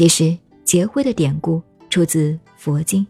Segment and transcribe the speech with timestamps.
[0.00, 0.34] 其实
[0.64, 3.06] 劫灰的典故出自佛经。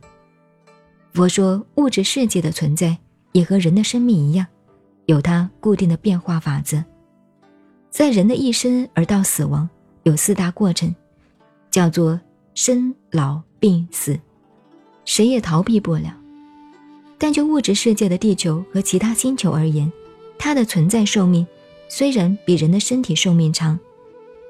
[1.13, 2.99] 佛说，物质世界的存在
[3.31, 4.45] 也和人的生命一样，
[5.07, 6.85] 有它固定的变化法则。
[7.91, 9.71] 在人的一生而到死亡，
[10.03, 10.93] 有四大过程，
[11.71, 12.21] 叫做
[12.55, 14.19] 生老病死，
[15.05, 16.13] 谁也逃避不了。
[17.19, 19.93] 但就物质世界的地球和其他星球而言，
[20.37, 21.47] 它的存在寿命
[21.89, 23.79] 虽然比人的身体寿命长，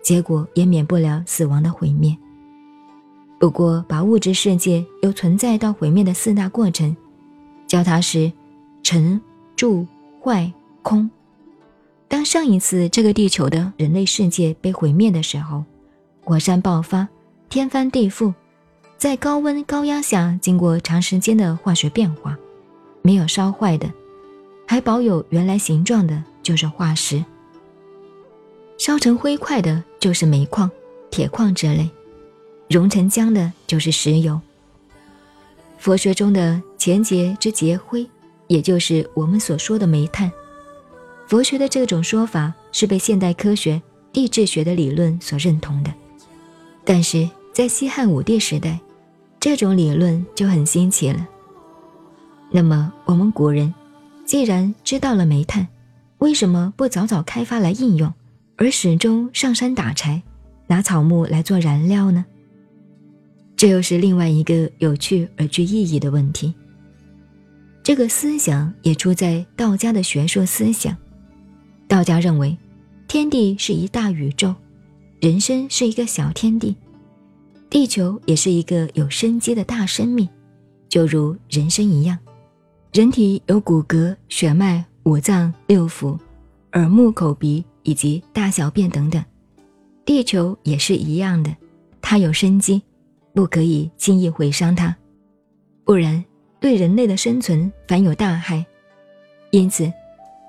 [0.03, 2.17] 结果也免不了死亡的毁灭。
[3.41, 6.95] 不过，把物质世界由存在到毁灭的四大过程，
[7.67, 8.31] 叫它是
[8.83, 9.19] 成、
[9.57, 9.87] 住、
[10.23, 11.11] 坏、空。
[12.07, 15.65] 当上一次这个地球的人类世界被毁灭的时候，
[16.23, 17.09] 火山爆发，
[17.49, 18.35] 天翻地覆，
[18.99, 22.37] 在高温高压下经过长时间的化学变化，
[23.01, 23.91] 没有烧坏的，
[24.67, 27.25] 还保有原来形状的，就是化石；
[28.77, 30.71] 烧成灰块的，就是煤矿、
[31.11, 31.89] 铁矿之类。
[32.71, 34.41] 熔成浆的就是石油。
[35.77, 38.09] 佛学中的前劫之劫灰，
[38.47, 40.31] 也就是我们所说的煤炭。
[41.27, 45.93] 佛学的这种说法是被现代科学地质学的理论所认同的，
[46.85, 48.79] 但是在西汉武帝时代，
[49.41, 51.27] 这种理论就很新奇了。
[52.53, 53.75] 那么我们古人
[54.25, 55.67] 既然知道了煤炭，
[56.19, 58.15] 为什么不早早开发来应用，
[58.57, 60.23] 而始终上山打柴，
[60.69, 62.25] 拿草木来做燃料呢？
[63.61, 66.55] 这又是另外一个有趣而具意义的问题。
[67.83, 70.97] 这个思想也出在道家的学术思想。
[71.87, 72.57] 道家认为，
[73.07, 74.55] 天地是一大宇宙，
[75.21, 76.75] 人生是一个小天地，
[77.69, 80.27] 地球也是一个有生机的大生命，
[80.89, 82.17] 就如人生一样。
[82.95, 86.19] 人体有骨骼、血脉、五脏六腑、
[86.73, 89.23] 耳目口鼻以及大小便等等，
[90.07, 91.55] 地球也是一样的，
[92.01, 92.81] 它有生机。
[93.35, 94.95] 不可以轻易毁伤它，
[95.85, 96.25] 不然
[96.59, 98.65] 对人类的生存反有大害。
[99.51, 99.93] 因此，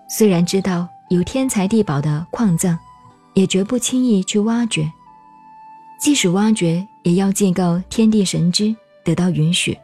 [0.10, 2.78] 虽然知道有天才地宝的矿藏，
[3.34, 4.92] 也绝不轻易去挖掘。
[6.00, 9.78] 即使挖掘，也要祭告天地神知，得到允许。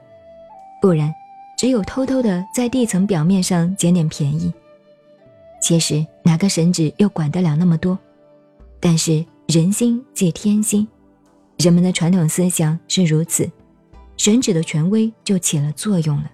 [0.82, 1.14] 不然，
[1.58, 4.52] 只有偷偷的在地层表面上捡点便宜。
[5.62, 7.98] 其实哪个神旨又管得了那么多？
[8.80, 10.88] 但是人心即天心。
[11.58, 13.50] 人们的传统思想是如此，
[14.16, 16.32] 神旨的权威就起了作用了。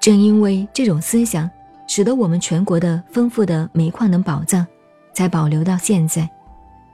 [0.00, 1.48] 正因为这种思想，
[1.86, 4.66] 使得我们全国的丰富的煤矿能宝藏，
[5.14, 6.28] 才保留到现在，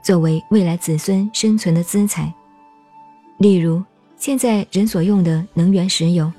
[0.03, 2.33] 作为未来子孙生存的资财。
[3.37, 3.81] 例如，
[4.17, 6.31] 现在人所用的能源石油，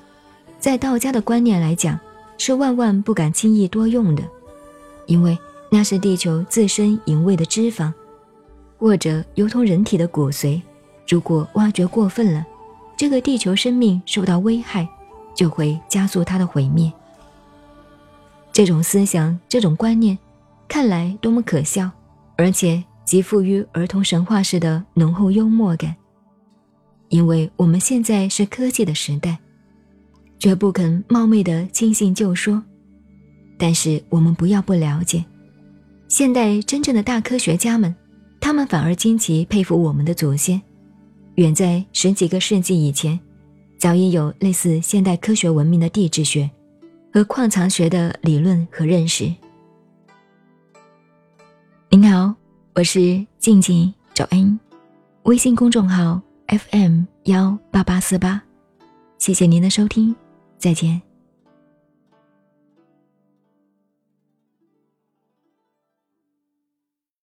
[0.58, 1.98] 在道家的观念来讲，
[2.36, 4.22] 是万万不敢轻易多用的，
[5.06, 5.36] 因为
[5.70, 7.90] 那是地球自身营卫的脂肪。
[8.82, 10.60] 或者如同人体的骨髓，
[11.06, 12.44] 如果挖掘过分了，
[12.96, 14.88] 这个地球生命受到危害，
[15.36, 16.92] 就会加速它的毁灭。
[18.52, 20.18] 这种思想、这种观念，
[20.66, 21.88] 看来多么可笑，
[22.36, 25.94] 而且极富于儿童神话式的浓厚幽默感。
[27.08, 29.38] 因为我们现在是科技的时代，
[30.40, 32.60] 绝不肯冒昧的轻信旧说。
[33.56, 35.24] 但是我们不要不了解，
[36.08, 37.94] 现代真正的大科学家们。
[38.42, 40.60] 他们反而惊奇佩服我们的祖先，
[41.36, 43.18] 远在十几个世纪以前，
[43.78, 46.50] 早已有类似现代科学文明的地质学
[47.12, 49.32] 和矿藏学的理论和认识。
[51.88, 52.34] 您好，
[52.74, 54.58] 我是静静找恩，
[55.22, 58.42] 微信公众号 FM 幺八八四八，
[59.18, 60.14] 谢谢您的收听，
[60.58, 61.00] 再见。